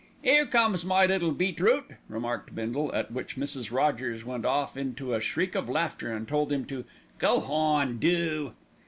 [0.23, 3.71] "'Ere comes my little beetroot," remarked Bindle; at which Mrs.
[3.71, 6.85] Rogers went off into a shriek of laughter and told him to
[7.19, 8.53] "Go hon, do!"